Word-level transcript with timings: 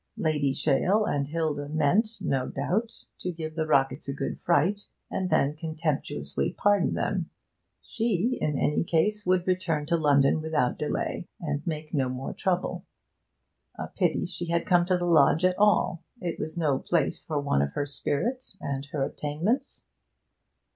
Lady 0.17 0.51
Shale 0.51 1.05
and 1.05 1.27
Hilda 1.27 1.69
meant, 1.69 2.17
no 2.19 2.47
doubt, 2.47 3.03
to 3.19 3.31
give 3.31 3.53
the 3.53 3.67
Rocketts 3.67 4.07
a 4.07 4.13
good 4.13 4.39
fright, 4.41 4.87
and 5.11 5.29
then 5.29 5.55
contemptuously 5.55 6.53
pardon 6.57 6.95
them. 6.95 7.29
She, 7.83 8.35
in 8.41 8.57
any 8.57 8.83
case, 8.83 9.27
would 9.27 9.45
return 9.45 9.85
to 9.85 9.97
London 9.97 10.41
without 10.41 10.79
delay, 10.79 11.27
and 11.39 11.61
make 11.67 11.93
no 11.93 12.09
more 12.09 12.33
trouble. 12.33 12.83
A 13.77 13.89
pity 13.89 14.25
she 14.25 14.47
had 14.47 14.65
come 14.65 14.85
to 14.87 14.97
the 14.97 15.05
lodge 15.05 15.45
at 15.45 15.59
all; 15.59 16.03
it 16.19 16.39
was 16.39 16.57
no 16.57 16.79
place 16.79 17.21
for 17.21 17.39
one 17.39 17.61
of 17.61 17.73
her 17.73 17.85
spirit 17.85 18.55
and 18.59 18.87
her 18.87 19.03
attainments. 19.03 19.83